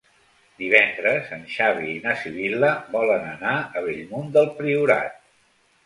Divendres 0.61 1.29
en 1.37 1.43
Xavi 1.57 1.91
i 1.93 2.01
na 2.07 2.17
Sibil·la 2.23 2.73
volen 2.97 3.31
anar 3.37 3.55
a 3.59 3.87
Bellmunt 3.91 4.37
del 4.41 4.55
Priorat. 4.63 5.27